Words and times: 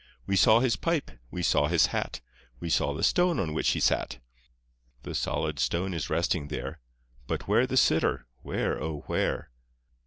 We 0.25 0.35
saw 0.35 0.61
his 0.61 0.77
pipe, 0.77 1.11
we 1.29 1.43
saw 1.43 1.67
his 1.67 1.85
hat, 1.93 2.21
We 2.59 2.71
saw 2.71 2.91
the 2.95 3.03
stone 3.03 3.39
on 3.39 3.53
which 3.53 3.69
he 3.69 3.79
sat. 3.79 4.17
The 5.03 5.13
solid 5.13 5.59
stone 5.59 5.93
is 5.93 6.09
resting 6.09 6.47
there, 6.47 6.79
But 7.27 7.47
where 7.47 7.67
the 7.67 7.77
sitter? 7.77 8.25
Where, 8.41 8.81
oh! 8.81 9.01
where? 9.05 9.51